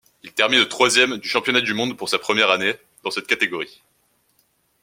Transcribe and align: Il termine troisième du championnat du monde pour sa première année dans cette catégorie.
Il 0.23 0.31
termine 0.33 0.67
troisième 0.67 1.17
du 1.19 1.27
championnat 1.29 1.61
du 1.61 1.75
monde 1.75 1.95
pour 1.95 2.09
sa 2.09 2.17
première 2.17 2.49
année 2.49 2.73
dans 3.03 3.11
cette 3.11 3.27
catégorie. 3.27 3.83